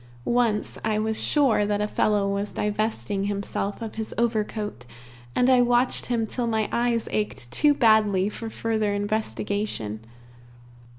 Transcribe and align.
Once, 0.25 0.79
I 0.83 0.97
was 0.97 1.23
sure 1.23 1.63
that 1.63 1.79
a 1.79 1.87
fellow 1.87 2.27
was 2.27 2.51
divesting 2.51 3.25
himself 3.25 3.83
of 3.83 3.93
his 4.01 4.15
overcoat, 4.17 4.83
and 5.35 5.47
I 5.47 5.61
watched 5.61 6.07
him 6.07 6.25
till 6.25 6.47
my 6.47 6.67
eyes 6.71 7.07
ached 7.11 7.51
too 7.51 7.75
badly 7.75 8.27
for 8.27 8.49
further 8.49 8.95
investigation. 8.95 9.99